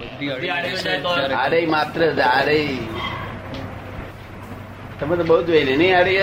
આરે 0.00 1.66
માત્ર 1.66 2.00
આરે 2.22 2.58
તમે 5.00 5.16
તો 5.16 5.24
બહુ 5.24 5.42
જોઈ 5.42 5.64
નહીં 5.64 5.94
આરે 5.96 6.14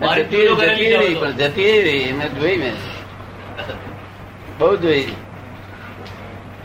જતી 0.00 0.24
ચૂલો 0.30 0.52
જતી 0.54 0.66
કરેલી 0.66 0.96
રહી 0.96 1.16
પણ 1.20 1.32
જતી 1.32 1.82
રહી 1.82 2.08
એમને 2.08 2.26
જોઈ 2.28 2.56
મેં. 2.56 2.76
બહુ 4.58 4.76
જોઈ. 4.76 5.14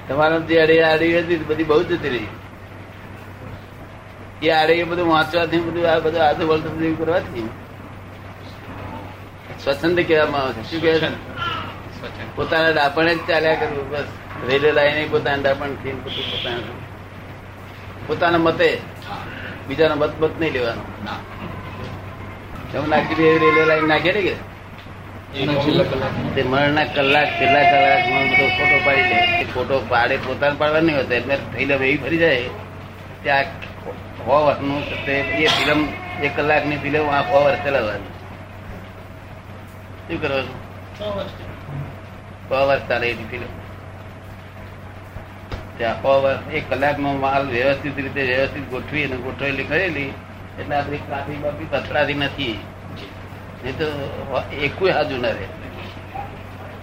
તમારા 0.07 0.39
જે 0.39 0.61
આડે 0.61 0.75
આડી 0.83 1.11
હતી 1.17 1.37
બધી 1.49 1.63
બહુ 1.63 1.83
જતી 1.83 2.09
રહી. 2.09 2.29
એ 4.43 4.49
આડે 4.49 4.73
એ 4.73 4.83
બધું 4.83 5.07
વાંચવાથી 5.07 5.61
બધું 5.67 5.89
આ 5.89 5.99
બધું 5.99 6.25
આજુ 6.25 6.47
વળતું 6.47 6.71
બધું 6.77 6.97
કરવાથી. 6.97 7.47
સ્વચ્છંદ 9.63 9.97
કહેવામાં 10.07 10.41
આવે 10.41 10.53
છે. 10.53 10.63
શું 10.69 10.81
કહે 10.81 10.99
છે? 10.99 11.09
પોતાના 12.35 12.71
ડાપણે 12.71 13.15
જ 13.15 13.19
ચાલ્યા 13.27 13.55
કરવું 13.55 13.89
બસ. 13.89 14.09
રેલવે 14.47 14.81
એને 14.91 15.01
પોતાના 15.11 15.41
ડાપણથી 15.43 15.95
પોતાના 16.05 16.81
પોતાના 18.07 18.45
મતે 18.45 18.69
બીજાનો 19.67 19.95
મત 19.95 20.13
મત 20.21 20.33
નહીં 20.39 20.53
લેવાનો. 20.53 20.83
એમ 22.75 22.85
નાખી 22.93 23.17
દે 23.19 23.25
રેલવે 23.43 23.63
લાઈન 23.69 23.87
નાખે 23.91 24.11
ને 24.15 24.21
કે. 24.27 24.35
તે 26.35 26.41
મરણના 26.51 26.87
કલાક. 26.95 27.29
છેલ્લા 27.37 27.65
કલાકમાં 27.71 28.25
બધો 28.31 28.45
ફોટો 28.57 28.77
પાડી 28.85 29.07
દે 29.09 29.17
એ 29.41 29.45
ફોટો 29.53 29.75
પાડે 29.89 30.15
પોતાને 30.25 30.55
પાડવા 30.59 30.83
નહીં 30.87 30.97
હોતા. 30.97 31.17
એટલે 31.21 31.35
થઈને 31.53 31.73
એવી 31.73 31.97
ફરી 32.03 32.21
જાય. 32.23 32.49
ત્યાં 33.23 33.45
સો 34.17 34.35
વર્ષનું 34.45 34.81
તે 35.05 35.13
એ 35.43 35.47
ફિલ્મ 35.57 35.81
એક 36.25 36.31
કલાકની 36.35 36.79
ફિલ્મ 36.83 37.05
આ 37.15 37.23
સો 37.31 37.37
વર્ષે 37.45 37.63
ચલાવવાની. 37.65 38.11
શું 40.05 40.17
કરવાનું 40.21 40.57
સો 40.97 41.05
વર્ષ 42.67 42.83
ચાલે 42.89 43.05
એની 43.11 43.29
ફિલ્મ. 43.31 43.51
એક 45.79 46.63
કલાકનો 46.69 47.09
માલ 47.17 47.43
વ્યવસ્થિત 47.47 47.97
રીતે 47.97 48.21
વ્યવસ્થિત 48.23 48.65
ગોઠવી 48.69 49.03
અને 49.05 49.15
ગોઠવેલી 49.17 49.67
કરેલી, 49.71 50.11
એટલે 50.59 50.75
આપણે 50.75 50.97
બધી 50.97 51.03
ટ્રાફિક 51.33 51.69
કથડાતી 51.73 52.17
નથી. 52.21 52.55
નહીં 53.63 53.75
તો 53.77 53.85
એકુય 54.61 54.91
હાજુ 54.93 55.15
ના 55.17 55.33
રહે. 55.37 55.47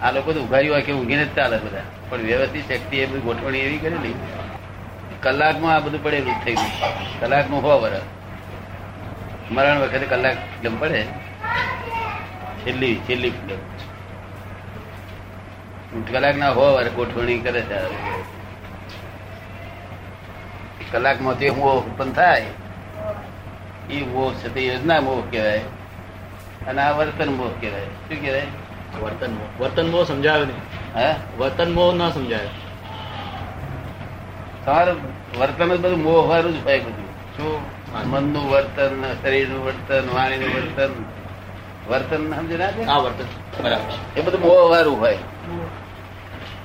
આ 0.03 0.11
લોકો 0.11 0.33
તો 0.33 0.41
ઉઘારી 0.41 0.71
હોય 0.73 0.83
કે 0.83 0.93
ઊંઘીને 0.93 1.25
જ 1.25 1.27
ચાલે 1.37 1.57
બધા. 1.59 1.87
પણ 2.11 2.23
વ્યવસ્થિત 2.31 2.65
શક્તિ 2.69 2.97
એ 2.97 3.07
બધી 3.07 3.27
ગોઠવણી 3.27 3.65
એવી 3.67 3.81
કરેલી, 3.85 4.17
કલાકમાં 5.23 5.75
આ 5.75 5.85
બધું 5.85 6.01
પડેલું 6.05 6.37
થઈ 6.45 6.55
ગયું. 6.55 6.73
કલાકનું 7.21 7.61
હો 7.63 7.73
વરસ. 7.83 8.07
મરણ 9.51 9.79
વખતે 9.83 10.07
કલાક 10.07 10.37
ફિલ્મ 10.53 10.75
પડે, 10.81 11.01
છેલ્લી 12.63 12.95
છેલ્લી 13.07 13.33
ફિલ્મ. 13.39 13.63
કલાકના 16.11 16.53
હો 16.59 16.67
વર 16.75 16.89
ગોઠવણી 16.99 17.41
કરે 17.41 17.63
છે 17.63 17.79
કલાકમાં 20.93 21.39
જે 21.39 21.51
મોહ 21.51 21.79
ઉત્પન્ન 21.79 22.13
થાય 22.13 22.47
એ 23.91 24.05
મોહ 24.05 24.35
છે 24.35 24.55
તે 24.55 24.61
યોજના 24.61 25.01
મોહ 25.01 25.23
કહેવાય. 25.31 25.61
અને 26.69 26.83
આ 26.83 26.93
વર્તન 26.93 27.33
મોહ 27.37 27.51
કહેવાય. 27.61 27.85
શું 27.85 28.23
કહેવાય? 28.23 28.47
વર્તન 29.03 29.31
મોહ 29.31 29.63
વર્તન 29.63 29.91
મોહ 29.91 30.05
સમજાવે 30.05 30.45
નહીં. 30.45 30.63
હે? 30.97 31.15
વર્તન 31.39 31.73
મોહ 31.73 31.95
ના 31.95 32.11
સમજાયો 32.11 32.49
તમારું 34.65 34.97
વર્તન 35.39 35.75
જ 35.75 35.81
બધું 35.81 36.03
મોહ 36.03 36.29
વાળું 36.29 36.63
જ 36.63 36.67
હોય 36.67 36.79
બધું. 36.79 37.09
શું? 37.37 37.61
મનનું 38.11 38.51
વર્તન 38.51 39.03
શરીરનું 39.23 39.65
વર્તન 39.65 40.11
વાણીનું 40.15 40.49
વર્તન. 40.49 40.93
વર્તન 41.89 42.35
સમજે 42.35 42.57
ના 42.57 42.71
છે? 42.71 42.85
આ 42.85 42.99
વર્તન. 42.99 43.29
બરાબર. 43.63 43.93
એ 44.17 44.21
બધું 44.21 44.41
મોહ 44.41 44.71
વાળું 44.71 45.01
હોય. 45.01 45.19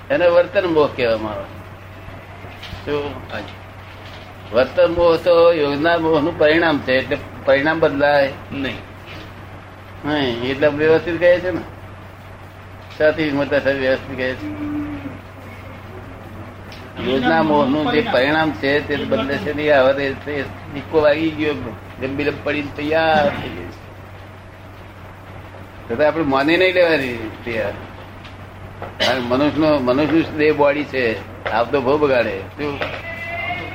એને 0.10 0.28
વર્તન 0.28 0.66
મોહ 0.66 0.88
કહેવામાં 0.96 1.34
આવે 1.34 1.44
શું. 2.86 3.65
વર્તન 4.54 4.92
મોહ 4.92 5.18
તો 5.18 5.54
યોજના 5.54 5.98
મોહનું 5.98 6.40
પરિણામ 6.40 6.80
છે, 6.80 6.94
એટલે 6.94 7.18
પરિણામ 7.46 7.80
બદલાય 7.80 8.34
નહીં. 8.52 8.78
એટલે 10.44 10.68
વ્યવસ્થિત 10.68 11.20
કહે 11.20 11.40
છે 11.40 11.52
ને. 11.52 11.62
સાથી 12.98 13.32
મોટા 13.32 13.60
સાહેબ 13.60 13.78
વ્યવસ્થિત 13.78 14.18
કહે 14.18 14.34
છે. 14.34 14.48
યોજના 17.12 17.44
મોહનું 17.44 17.92
જે 17.92 18.06
પરિણામ 18.12 18.52
છે, 18.52 18.88
તે 18.88 18.96
બદલે 18.96 19.38
છે 19.38 19.54
નહીં 19.54 19.98
તે- 19.98 20.26
તે 20.26 20.42
સિક્કો 20.42 21.02
વાગી 21.02 21.30
ગયો, 21.30 21.54
ગંભીર 22.02 22.34
પડી 22.44 22.62
તૈયાર 22.62 23.30
થઈ 23.30 23.50
ગઈ 23.50 23.66
છતાં 25.92 26.08
આપણે 26.08 26.24
માની 26.24 26.58
નહીં 26.58 26.74
લેવાની 26.74 27.32
તૈયાર. 27.46 27.72
કારણ 29.06 29.22
મનુષ્યનો 29.22 29.80
મનુષ્યનું 29.80 30.38
દેહ 30.38 30.54
બોડી 30.54 30.84
છે 30.84 31.16
આવતો 31.50 31.82
બહુ 31.82 31.98
બગાડે. 31.98 32.40
શું? 32.40 32.80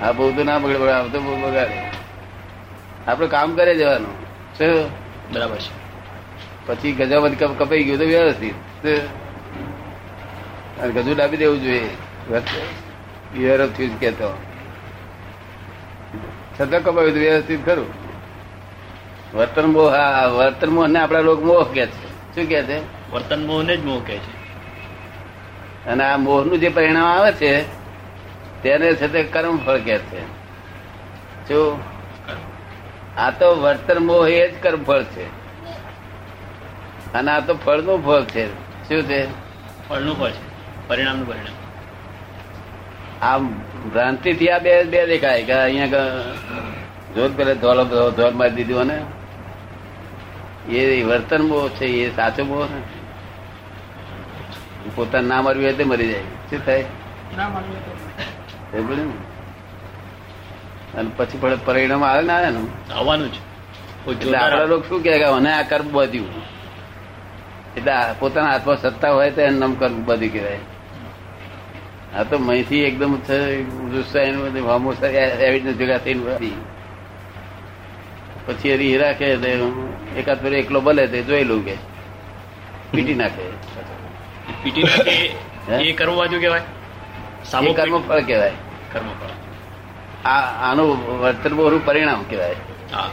આ 0.00 0.12
બહુ 0.12 0.25
તો 0.33 0.43
ના 0.44 0.62
બગડે 0.62 0.87
આ 0.87 0.99
આવતો 0.99 1.19
બહુ 1.21 1.33
બગાડે. 1.43 1.78
આપણે 3.06 3.27
કામ 3.28 3.50
કરે 3.55 3.72
જવાનું. 3.77 4.15
શું? 4.55 4.91
બરાબર 5.31 5.59
છે. 5.59 5.71
પછી 6.66 6.93
ગજાવત 7.00 7.34
કપ 7.37 7.53
કપાઈ 7.59 7.87
ગયું 7.87 8.00
તો 8.00 8.06
વ્યવસ્થિત. 8.06 8.56
અને 10.81 10.93
ગજુ 10.97 11.15
ડાબી 11.15 11.38
દેવું 11.38 11.61
જોઈએ. 11.61 11.91
યર 13.37 13.61
થયું 13.71 13.94
કેતો 13.99 14.28
છતાં 16.55 16.82
કપાયું 16.82 17.15
તો 17.15 17.21
વ્યવસ્થિત 17.21 17.61
ખરું. 17.65 17.91
વર્તન 19.34 19.67
મોહ 19.69 19.88
હા 19.93 20.25
વર્તન 20.31 20.71
મોહ 20.71 20.87
ને 20.87 20.99
આપડા 21.00 21.22
લોકો 21.22 21.43
મોહ 21.44 21.65
કે 21.69 21.84
છે. 21.88 22.05
શું 22.32 22.47
કે 22.47 22.61
છે? 22.62 22.78
વર્તન 23.12 23.41
મોહ 23.43 23.61
ને 23.62 23.75
જ 23.77 23.82
મોહ 23.82 24.00
કે 24.03 24.17
છે. 24.17 24.32
અને 25.87 26.03
આ 26.05 26.19
મોહનું 26.19 26.61
જે 26.61 26.69
પરિણામ 26.71 27.09
આવે 27.09 27.31
છે 27.34 27.50
તેને 28.62 28.94
છે 28.94 29.09
તે 29.09 29.22
કર્મ 29.22 29.59
ફળ 29.59 29.78
કે 29.78 29.98
છે. 29.98 30.21
શું 31.48 31.78
આ 33.19 33.31
તો 33.31 33.54
વર્તન 33.54 33.98
મોહ 33.98 34.28
એ 34.28 34.48
જ 34.48 34.62
કર્મ 34.62 34.82
ફળ 34.84 35.03
છે. 35.03 35.25
અને 37.12 37.31
આ 37.31 37.41
તો 37.41 37.54
ફળનું 37.54 38.06
ફળ 38.06 38.22
છે. 38.22 38.47
શું 38.88 39.03
છે? 39.03 39.26
ફળનું 39.88 40.19
ફળ 40.19 40.31
છે. 40.31 40.44
પરિણામનું 40.88 41.26
પરિણામ. 41.26 41.56
આ 43.22 43.38
ભ્રાંતિ 43.88 44.32
થી 44.32 44.49
આ 44.49 44.59
બે 44.59 44.84
બે 44.84 45.06
દેખાય 45.06 45.43
કે 45.43 45.53
અહીંયા 45.53 45.97
જોત 47.15 47.37
પેલા 47.37 47.54
ધોલ 47.54 47.84
ધોલ 48.10 48.34
મારી 48.34 48.50
દીધું 48.50 48.81
અને 48.81 49.03
એ 50.69 51.03
વર્તન 51.03 51.43
મોહ 51.43 51.69
છે 51.69 51.87
એ 51.87 52.16
સાચો 52.16 52.44
મોહ 52.44 52.65
ને 52.65 52.81
પોતાનું 54.94 55.28
ના 55.28 55.43
મરવી 55.43 55.65
હોય 55.65 55.72
તે 55.72 55.84
મરી 55.84 56.09
જાય. 56.09 56.20
શું 56.20 56.65
થાય? 56.65 56.84
ના 57.37 57.49
ને? 57.49 58.40
અને 60.98 61.10
પછી 61.16 61.38
પણ 61.38 61.58
પરિણામ 61.64 62.04
આવે 62.04 62.22
ને 62.22 62.32
આવે 62.32 62.50
ને. 62.50 62.92
આવવાનું 62.92 63.32
જ. 63.32 63.36
એટલે 64.08 64.25
જોનાર 64.25 64.69
લોકો 64.69 64.88
શું 64.88 65.03
કે 65.03 65.31
મને 65.31 65.53
આ 65.53 65.62
કર્મ 65.62 65.92
બધ્યું 65.92 66.28
એટલે 67.76 67.92
પોતાના 68.19 68.50
હાથમાં 68.50 68.78
સત્તા 68.81 69.10
હોય 69.10 69.31
તો 69.31 69.41
એનું 69.41 69.60
નામ 69.60 69.75
કર્મ 69.75 70.04
બધી 70.04 70.28
કહેવાય. 70.28 70.58
આ 72.16 72.22
તો 72.22 72.38
મહીથી 72.38 72.78
એકદમ 72.78 73.16
છે, 73.16 73.62
ગુસ્સાઈને 73.62 74.36
બધી 74.36 74.60
વામોસા 74.60 75.06
એવી 75.06 75.60
ભેગા 75.60 75.98
થઈને. 75.98 76.50
પછી 78.47 78.75
હરી 78.75 78.98
રાખે 78.98 79.37
કે 79.37 79.52
એકાદ 80.16 80.42
ફેર 80.42 80.54
એકલો 80.54 80.81
ભલે 80.81 81.06
તે 81.06 81.22
જોઈ 81.22 81.44
લઉં 81.44 81.64
કે. 81.64 81.75
પીટી 82.91 83.14
નાખે. 83.14 83.44
પીટી 84.62 84.82
નાખે 84.82 85.10
એ 85.75 85.92
કર્મ 85.92 86.16
બાજુ 86.16 86.41
કહેવાય? 86.41 86.62
એ 87.62 87.73
કર્મ 87.73 88.03
ફળ 88.09 88.21
કહેવાય. 88.21 88.53
કર્મ 88.93 89.09
ફળ. 89.09 89.28
આ 90.28 90.41
આનું 90.71 91.19
વર્તન 91.21 91.56
બહુ 91.56 91.81
પરિણામ 91.84 92.23
કહેવાય. 92.23 92.56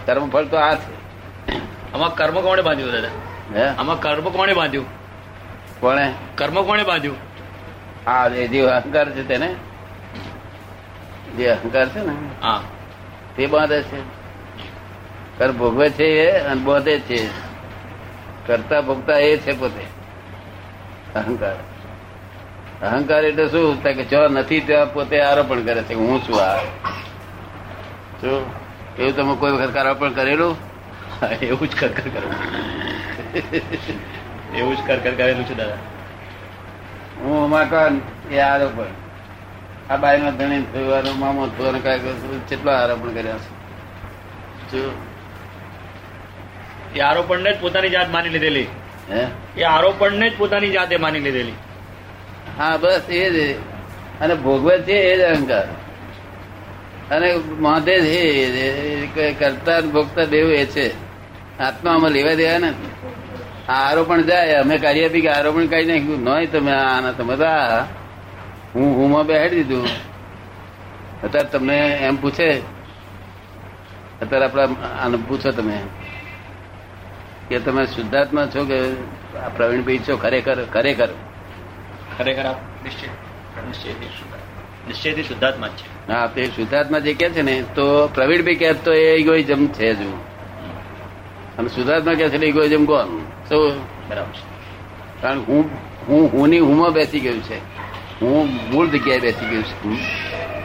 કર્મ 0.05 0.29
ફળ 0.29 0.43
તો 0.43 0.57
આ 0.57 0.73
છે. 0.73 0.97
આમાં 1.93 2.15
કર્મ 2.15 2.41
કોણે 2.41 2.61
બાંધ્યું 2.61 2.91
દાદા? 2.91 3.07
હે? 3.55 3.67
આમાં 3.67 3.99
કર્મ 3.99 4.29
કોણે 4.29 4.53
બાંધ્યું? 4.53 4.85
કોણે? 5.79 6.13
કર્મ 6.35 6.63
કોણે 6.63 6.83
બાંધ્યું? 6.83 7.15
હા 8.05 8.27
જે 8.27 8.61
અહંકાર 8.61 9.11
છે 9.11 9.27
તેને. 9.27 9.55
જે 11.37 11.47
અહંકાર 11.47 11.89
છે 11.89 11.99
ને 11.99 12.29
હા. 12.41 12.61
તે 13.35 13.47
બાંધે 13.47 13.81
છે. 13.81 14.01
કર 15.37 15.51
ભોગવે 15.51 15.89
છે 15.89 16.03
એ 16.03 16.31
અને 16.31 16.61
બાંધે 16.61 16.99
છે. 16.99 17.27
કરતા 18.47 18.81
ભોગતા 18.81 19.13
એ 19.13 19.37
છે 19.37 19.59
પોતે. 19.59 19.83
અહંકાર. 21.15 21.55
અહંકાર 22.81 23.25
એટલે 23.25 23.47
શું? 23.47 23.83
કે 23.83 24.03
જો 24.03 24.27
નથી 24.27 24.59
ત્યાં 24.59 24.93
પોતે 24.93 25.21
આરોપણ 25.21 25.61
કરે 25.61 25.83
છે. 25.83 25.93
હું 25.93 26.27
છું 26.27 26.41
આ. 26.41 26.57
શું 28.21 28.45
એવું 28.99 29.15
તમે 29.15 29.35
કોઈ 29.35 29.51
વખત 29.51 29.77
આરોપણ 29.77 30.09
કરેલું? 30.09 30.55
એવું 31.41 31.67
જ 31.67 31.75
કર 31.79 31.87
કર. 31.87 32.09
કરવું 32.09 32.35
એવું 34.55 34.77
જ 34.77 34.87
કર 34.87 34.97
કર 34.97 35.11
કરેલું 35.11 35.45
છે 35.45 35.53
દાદા. 35.53 35.73
હું 37.19 37.43
અમાકન 37.43 38.01
એ 38.31 38.39
આરોપણ. 38.39 38.85
આ 39.89 39.97
બાઈ 39.97 40.21
નો 40.21 40.31
ધણી 40.31 40.61
થયો 40.61 41.13
મામો 41.13 41.47
થયો 41.47 41.79
કાંઈ 41.83 41.99
કેટલો 42.49 42.71
આરોપણ 42.71 43.13
કર્યા 43.13 43.37
છે. 43.37 43.57
શું 44.71 44.91
એ 46.95 46.99
આરોપણને 46.99 47.53
જ 47.53 47.61
પોતાની 47.61 47.89
જાત 47.89 48.09
માની 48.09 48.29
લીધેલી. 48.29 48.67
હે? 49.11 49.27
એ 49.57 49.63
આરોપણને 49.63 50.29
જ 50.29 50.37
પોતાની 50.37 50.69
જાતે 50.69 50.97
માની 50.97 51.19
લીધેલી. 51.19 51.51
હા, 52.57 52.77
બસ 52.77 53.01
એ 53.09 53.29
જ 53.29 53.57
અને 54.21 54.35
ભોગવે 54.35 54.79
છે 54.79 54.91
એ 54.91 55.17
જ 55.17 55.21
અહંકાર. 55.21 55.67
અને 57.15 57.35
માધે 57.59 58.01
છે 58.01 59.33
કરતા 59.33 59.81
ભોગતા 59.81 60.25
બેવ 60.25 60.51
એ 60.51 60.65
છે. 60.65 60.93
આત્મામાં 61.59 62.11
લેવા 62.11 62.33
દેવા 62.33 62.57
નથી. 62.57 62.91
આરોપણ 63.69 64.21
જાય, 64.21 64.53
અમે 64.53 64.77
કાર્ય 64.77 65.09
કે 65.09 65.29
આરોપણ 65.29 65.67
કઈ 65.67 65.85
નાખ્યું 65.85 66.23
નહીં, 66.23 66.51
તમે 66.51 66.71
આના 66.71 67.11
તમે 67.11 67.35
હું 68.75 68.97
હું 68.97 69.11
માં 69.11 69.25
બેહાડી 69.25 69.55
દીધું. 69.55 69.87
અત્યારે 71.23 71.49
તમને 71.49 71.77
એમ 71.77 72.15
પૂછે. 72.15 72.59
અત્યારે 74.21 74.45
આપડા 74.45 74.63
આને 75.03 75.17
પૂછો 75.27 75.51
તમે. 75.51 75.79
કે 77.49 77.59
તમે 77.59 77.85
શુદ્ધાત્મા 77.85 78.45
છો 78.45 78.65
કે 78.65 78.93
પ્રવીણભાઈ 79.57 79.99
છો? 80.09 80.17
ખરેખર 80.17 80.65
ખરેખર. 80.65 81.09
ખરેખર 82.17 82.45
આપ? 82.45 82.55
નિશ્ચય 82.83 83.07
નિશ્ચયથી 83.67 84.05
નિશ્ચયથી 84.87 85.23
શુદ્ધાત્મા 85.23 85.67
જ 85.67 85.71
છે. 85.71 86.11
હા 86.11 86.27
તે 86.27 86.45
શુદ્ધાત્મા 86.45 86.99
જે 86.99 87.13
કે 87.13 87.29
છે 87.29 87.41
ને 87.41 87.63
તો 87.75 88.07
પ્રવીણભાઈ 88.07 88.55
કે 88.55 88.73
તો 88.73 88.93
એ 88.93 89.17
ઇગોઇઝમ 89.17 89.67
છે 89.67 89.95
જ. 89.95 89.97
અને 91.57 91.67
શુદ્ધાત્મા 91.67 92.13
કે 92.13 92.29
છે 92.29 92.45
ઇગોઇઝમ 92.45 92.85
કોણ? 92.85 93.05
શું 93.49 93.81
બરાબર 94.09 94.31
છે. 94.31 95.21
કારણ 95.21 95.39
હું 95.39 95.69
હું 96.07 96.31
હુંની 96.33 96.59
હુંમાં 96.59 96.91
બેસી 96.91 97.19
ગયું 97.19 97.43
છે. 97.43 97.57
હું 98.21 98.49
મૂળ 98.71 98.87
જગ્યાએ 98.87 99.19
બેસી 99.19 99.45
ગયું 99.45 99.63
છું. 99.63 99.97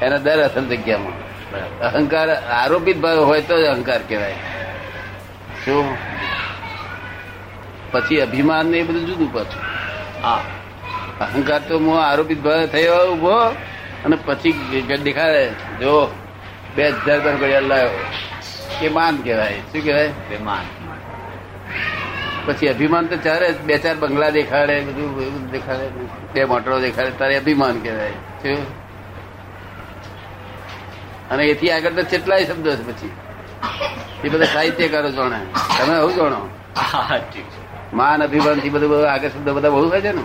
એના 0.02 0.16
દર 0.16 0.42
અસલ 0.42 0.66
જગ્યામાં. 0.66 1.32
અહંકાર 1.78 2.34
આરોપિત 2.34 2.98
ભાવ 2.98 3.24
હોય 3.24 3.40
તો 3.40 3.62
જ 3.62 3.64
અહંકાર 3.64 4.02
કહેવાય. 4.02 4.32
શું? 5.64 5.96
પછી 7.92 8.20
અભિમાન 8.20 8.66
ને 8.66 8.78
એ 8.78 8.82
બધું 8.82 9.06
જુદું 9.06 9.32
પાછું. 9.32 9.62
હા. 10.22 10.44
અહંકાર 11.24 11.60
તો 11.68 11.78
હું 11.78 12.04
આરોપિત 12.04 12.44
થયો 12.72 13.12
ઊભો. 13.12 13.54
અને 14.04 14.16
પછી 14.24 14.52
દેખાડે 15.04 15.48
જો 15.80 16.14
બે 16.76 16.88
હજાર 16.88 17.16
રૂપિયા 17.16 17.34
ઘડિયાળ 17.34 17.62
લાવ્યો 17.62 17.90
એ 18.82 18.88
માન 18.88 19.16
કહેવાય. 19.16 19.58
શું 19.58 19.82
કહેવાય? 19.82 20.08
બેમાન. 20.08 20.64
પછી 22.46 22.68
અભિમાન 22.68 23.06
તો 23.06 23.16
ચારે 23.16 23.52
બે 23.52 23.78
ચાર 23.78 23.96
બંગલા 23.96 24.30
દેખાડે 24.30 24.80
બધું 24.80 25.50
દેખાડે. 25.50 25.88
બે 26.32 26.44
મોટરો 26.44 26.80
દેખાડે 26.80 27.10
તારે 27.10 27.36
અભિમાન 27.36 27.80
કહેવાય. 27.80 28.10
શું? 28.10 28.82
અને 31.30 31.44
એથી 31.44 31.70
આગળ 31.70 31.90
તો 31.90 32.02
કેટલાય 32.02 32.44
શબ્દો 32.44 32.76
છે 32.76 32.86
પછી. 32.86 33.10
એ 34.24 34.28
બધા 34.28 34.44
સાહિત્યકારો 34.44 35.10
જાણે. 35.10 35.40
તમે 35.78 35.96
આવું 35.96 36.14
જાણો? 36.14 36.48
માન 37.92 38.24
અભિમાનથી 38.24 38.68
બધું 38.68 38.90
બધું 38.90 39.12
આગળ 39.12 39.28
શબ્દો 39.28 39.54
બધા 39.54 39.70
બહુ 39.70 39.90
થાય 39.90 40.00
છે 40.00 40.12
ને? 40.12 40.22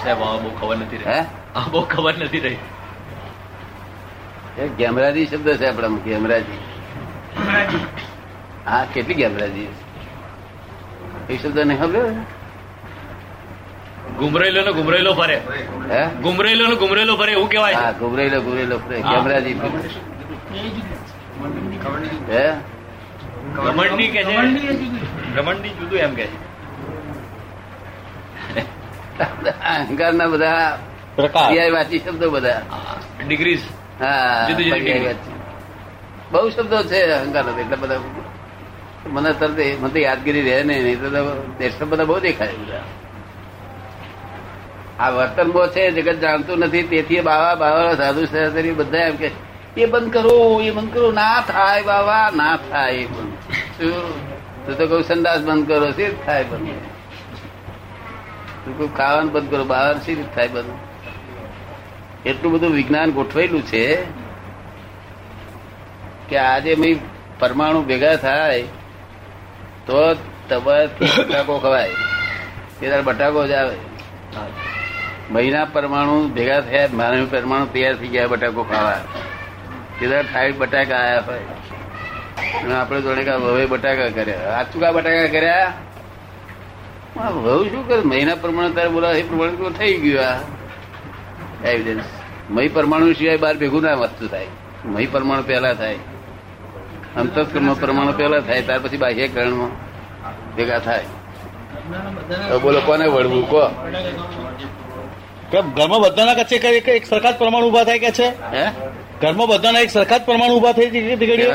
સાહેબ 0.00 0.20
આ 0.26 0.36
બહુ 0.42 0.50
ખબર 0.60 0.76
નથી 0.76 1.00
રહી. 1.02 1.24
આ 1.54 1.64
બહુ 1.72 1.80
ખબર 1.94 2.14
નથી 2.24 2.42
રહી. 2.46 2.58
ગેમરાજી 4.78 5.26
શબ્દ 5.26 5.48
છે 5.58 5.66
આપણામાં 5.68 6.02
ગેમરાજી. 6.04 6.60
હા 8.66 8.84
કેટલી 8.94 9.18
ગેમરાજી? 9.22 9.68
એ 11.30 11.38
શબ્દ 11.38 11.58
નહીં 11.66 11.80
ખબર? 11.80 12.06
ગુમરેલો 14.18 14.60
ને 14.66 14.72
ગુમરેલો 14.72 15.12
ફરે. 15.14 15.36
હે? 15.90 16.02
ગુમરેલો 16.22 16.64
ને 16.68 16.76
ગુમરેલો 16.76 17.14
ફરે 17.16 17.32
એવું 17.32 17.48
કહેવાય 17.48 17.76
હા 17.76 17.92
ગુમરેલો 17.92 18.38
ગુમરેલો 18.42 18.76
ફરે 18.78 18.96
ગેમરાજી 19.10 19.54
હે? 22.30 22.44
રમણની 23.66 24.10
કે 24.14 24.22
છે? 24.24 24.36
રમણની 25.36 25.72
જુદું 25.78 25.98
એમ 25.98 26.14
કે 26.14 26.26
છે. 26.26 26.36
અહંકાર 29.72 30.12
ના 30.14 30.26
બધા 30.26 30.78
વાંચી 31.72 31.98
શબ્દો 31.98 32.30
બધા. 32.30 32.60
ડિગ્રીઝ 33.26 33.64
હા 34.00 34.46
બહુ 36.32 36.48
શબ્દો 36.50 36.82
છે 36.82 37.00
અહંકાર 37.12 37.44
એટલે 37.60 37.76
બધા 37.76 38.00
મને 39.06 39.30
તરત 39.32 39.58
મને 39.80 39.88
તો 39.88 39.98
યાદગીરી 39.98 40.42
રહે 40.42 40.62
નહીં 40.62 40.82
નહીં 40.82 41.00
તો 41.00 41.08
દેશ 41.58 41.78
બધા 41.82 42.04
બહુ 42.04 42.18
દેખાય 42.18 42.56
બધા. 42.56 42.84
આ 45.00 45.10
વર્તન 45.10 45.48
બહુ 45.52 45.66
છે 45.66 45.90
જગત 45.90 46.18
જાણતું 46.18 46.58
નથી 46.58 46.82
તેથી 46.82 47.20
બાવા 47.20 47.54
બાવા 47.54 47.94
સાધુ 47.94 48.24
સહસ્ત્રી 48.24 48.72
બધા 48.72 48.98
એમ 48.98 49.16
કે 49.16 49.30
એ 49.76 49.86
બંધ 49.86 50.12
કરો 50.12 50.60
એ 50.62 50.70
બંધ 50.70 50.92
કરો. 50.94 51.12
ના 51.12 51.40
થાય 51.40 51.82
બાવા 51.82 52.30
ના 52.36 52.56
થાય 52.70 53.04
બંધ. 53.04 53.36
શું? 53.78 53.92
તું 54.66 54.74
તો 54.78 54.86
કહું 54.86 55.02
સંદાસ 55.02 55.40
બંધ 55.40 55.66
કરો 55.66 55.90
સીધ 55.90 56.16
થાય 56.26 56.44
બંધ. 56.44 57.01
ખાવાનું 58.96 59.32
બંધ 59.32 59.50
કરો, 59.50 59.64
બહાર 59.64 59.98
સી 59.98 60.14
રીતે 60.14 60.34
થાય 60.34 60.48
બધું? 60.48 60.78
એટલું 62.24 62.52
બધું 62.52 62.70
વિજ્ઞાન 62.70 63.10
ગોઠવેલું 63.10 63.62
છે 63.62 64.04
કે 66.28 66.36
આજે 66.38 66.74
મેં 66.74 67.00
પરમાણુ 67.38 67.82
ભેગા 67.82 68.16
થાય 68.16 68.62
તો 69.86 70.14
તમારાથી 70.48 71.06
બટાકો 71.18 71.58
ખવાય. 71.58 71.90
એ 72.82 72.90
તારે 72.90 73.02
બટાકો 73.02 73.46
જ 73.46 73.52
આવે. 73.52 73.76
મહિના 75.30 75.64
પરમાણુ 75.64 76.28
ભેગા 76.28 76.60
થયા, 76.60 76.88
માનવી 76.92 77.26
પરમાણુ 77.26 77.66
તૈયાર 77.66 77.94
થઈ 77.94 78.08
ગયા 78.08 78.26
બટાકો 78.26 78.62
ખાવા. 78.62 79.00
તે 80.00 80.06
દાડે 80.06 80.28
થાય 80.32 80.52
બટાકા 80.52 80.96
આવ્યા 80.96 81.20
હોય. 81.20 81.44
આપણે 82.72 83.00
જોડે 83.00 83.30
હવે 83.30 83.66
બટાકા 83.66 84.08
કર્યા. 84.08 84.36
આચુકા 84.36 84.62
ચૂકા 84.72 84.92
બટાકા 84.92 85.26
કર્યા? 85.26 85.72
વહુ 87.16 87.64
શું 87.64 87.88
કરે? 87.88 88.00
મહિના 88.00 88.34
પ્રમાણે 88.34 88.70
તારે 88.70 88.88
બોલા 88.88 89.12
એ 89.12 89.22
પ્રમાણે 89.22 89.52
તો 89.52 89.70
થઈ 89.70 89.96
ગયું 89.96 90.24
આ 90.26 91.68
એવિડન્સ 91.68 92.04
મહી 92.50 92.68
પરમાણુ 92.68 93.12
સિવાય 93.12 93.36
બાર 93.36 93.56
ભેગું 93.56 93.82
ના 93.82 93.94
વસ્તુ 93.94 94.28
થાય. 94.28 94.46
મહી 94.84 95.06
પરમાણુ 95.06 95.42
પહેલા 95.42 95.74
થાય. 95.74 95.94
અંતસ્કર્મ 97.16 97.74
પરમાણુ 97.74 98.12
પહેલા 98.12 98.40
થાય 98.40 98.62
ત્યાર 98.62 98.80
પછી 98.80 98.96
બાહ્યકરણમાં 98.96 99.70
ભેગા 100.56 100.78
થાય. 100.78 101.04
તો 102.48 102.58
બોલો 102.58 102.80
કોને 102.86 103.06
વળવું? 103.06 103.50
કો? 103.50 103.62
ઘરમાં 105.76 106.00
બધાના 106.00 106.34
કચ્છે 106.34 106.58
કઈ 106.58 106.90
એક 106.90 107.06
સરખા 107.06 107.30
જ 107.30 107.36
પ્રમાણ 107.36 107.62
ઊભા 107.62 107.84
થાય 107.84 107.98
કે 107.98 108.10
છે? 108.10 108.28
હે? 108.56 108.70
ઘરમાં 109.20 109.48
બધાના 109.48 109.80
એક 109.80 109.90
સરખા 109.90 110.18
જ 110.18 110.24
પ્રમાણ 110.24 110.50
ઊભા 110.50 110.72
થઈ 110.72 110.90
કે 110.90 111.52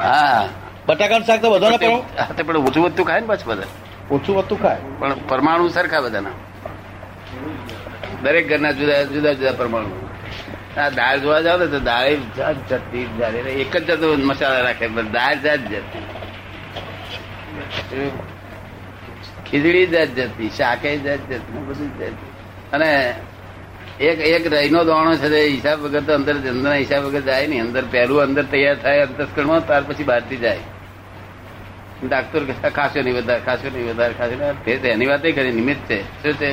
હા. 0.00 0.48
બટાકાનું 0.86 1.26
શાક 1.26 1.42
તો 1.42 1.50
બધાના 1.50 1.76
પણ 1.76 2.56
ઊંચું 2.56 2.84
વધતું 2.84 3.06
ખાય 3.06 3.20
ને 3.20 3.26
પાછું 3.26 3.46
બધા. 3.46 3.87
ઓછું 4.14 4.34
વધતું 4.36 4.58
ખાય. 4.62 4.80
પણ 5.00 5.12
પરમાણુ 5.30 5.68
સરખા 5.76 6.02
બધાના. 6.06 6.36
દરેક 8.22 8.44
ઘરના 8.50 8.72
જુદા 8.78 9.02
જુદા 9.14 9.34
જુદા 9.38 9.56
પરમાણુ. 9.60 9.96
આ 10.78 10.90
દાળ 10.98 11.16
જોવા 11.22 11.42
જાવ 11.46 11.56
ને 11.60 11.66
તો 11.74 11.78
દાળ 11.90 12.20
જાત 12.36 12.58
જતી 12.70 13.06
એક 13.62 13.74
જ 13.76 13.88
જતો 13.88 14.06
મસાલા 14.30 14.62
રાખે, 14.66 14.86
પણ 14.94 15.08
દાળ 15.16 15.36
જાત 15.44 15.62
જતી 15.72 16.06
ખીચડી 19.48 19.86
જાત 19.94 20.10
જતી 20.18 20.50
શાકે 20.58 20.90
જાત 21.06 21.22
જતી 21.30 21.60
બધું 21.68 21.90
જાત 22.00 22.16
અને 22.74 22.90
એક 24.08 24.18
એક 24.36 24.44
રહીનો 24.54 24.80
દોણો 24.88 25.12
છે 25.20 25.28
તે 25.34 25.40
હિસાબ 25.56 25.78
વગર 25.84 26.02
તો 26.08 26.12
અંદર 26.18 26.34
અંદર 26.54 26.72
હિસાબ 26.82 27.02
વગર 27.06 27.22
જાય 27.28 27.46
નહીં. 27.50 27.62
અંદર 27.66 27.84
પહેલું 27.92 28.18
અંદર 28.26 28.44
તૈયાર 28.52 28.78
થાય 28.84 29.00
અંતસ્કરણમાં, 29.06 29.62
ત્યાર 29.68 29.84
પછી 29.88 30.08
બહારથી 30.10 30.40
જાય. 30.44 30.62
ડાક્ટર 32.04 32.42
ખાસો 32.76 32.98
નહીં 33.02 33.16
વધારે 33.16 33.42
ખાસો 33.46 33.66
નહીં 33.74 33.90
વધારે 33.90 34.14
ખાસો 34.18 34.34
તે 34.64 34.88
એની 34.94 35.08
વાત 35.10 35.22
કરી 35.36 35.52
નિમિત્ત 35.52 35.82
છે. 35.88 35.98
શું 36.22 36.34
છે? 36.40 36.50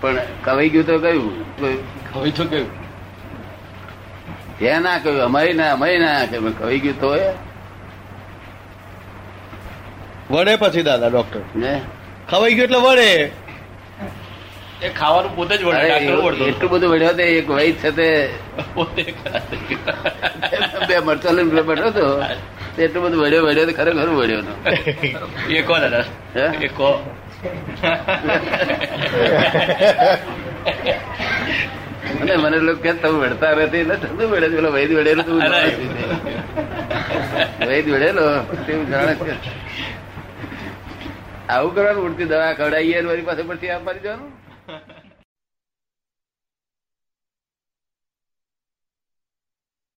પણ 0.00 0.18
કવાઈ 0.44 0.70
ગયું 0.72 0.86
તો 0.86 0.98
કયું? 0.98 1.32
હવે 2.14 2.30
તો 2.38 2.44
કયું 2.52 2.68
ત્યાં 4.58 4.82
ના 4.82 4.98
કહ્યું 5.04 5.22
અમારે 5.28 5.52
ના 5.60 5.70
અમારે 5.76 5.98
ના 5.98 6.26
કહ્યું 6.30 6.54
કવાઈ 6.58 6.80
ગયું 6.84 7.00
તો 7.00 7.08
વડે 10.30 10.52
પછી 10.56 10.82
દાદા 10.88 11.10
ડોક્ટર 11.14 11.40
ને? 11.62 11.72
ખવાઈ 12.30 12.54
ગયું 12.54 12.66
એટલે 12.68 12.80
વડે 12.86 13.10
એ 14.82 14.88
ખાવાનું 14.88 15.32
પોતે 15.36 15.54
જ 15.56 15.62
વળતો. 15.64 16.44
એટલું 16.50 16.70
બધું 16.70 16.90
વડ્યો 16.92 17.12
તે 17.18 17.24
એક 17.38 17.48
વૈદ 17.58 17.76
છે 17.82 17.90
તે. 17.98 18.08
બે 20.88 20.96
મરચા 21.06 21.32
લઈને 21.36 21.62
બેઠો 21.68 21.88
હતો 21.88 22.04
તે. 22.20 22.36
એટલું 22.78 23.02
બધું 23.04 23.20
વળ્યો 23.20 23.42
વળ્યો 23.46 23.66
તો 23.66 23.72
ખરેખર 23.72 24.08
વળ્યો 24.10 24.42
નો 24.42 24.54
એ 25.50 25.62
કો 25.62 25.74
દાદા. 25.74 26.04
એ 26.60 26.68
કો 26.70 26.88
અને 32.20 32.34
મને 32.36 32.58
લોકો 32.60 32.80
કે 32.82 32.92
તમે 32.94 33.16
વળતા 33.22 33.52
નથી 33.56 33.80
એટલે 33.80 33.96
તમે 34.04 34.24
વળે 34.26 34.48
પેલો 34.48 34.70
વૈદ 34.72 34.90
વળેલો 34.90 35.22
તો. 35.22 35.34
વૈદ 37.68 37.86
વળેલો? 37.86 38.24
તેવું 38.66 38.86
જાણે 38.90 39.14
છે. 39.16 39.34
આવું 41.48 41.74
કરવાનું 41.74 42.06
ઉડતી 42.08 42.26
દવા 42.26 42.52
ખવડાવીએ 42.54 43.02
મારી 43.02 43.22
પાસે 43.22 43.42
પરથી 43.42 43.70
આપવાની 43.70 44.02
જવાનું 44.02 44.30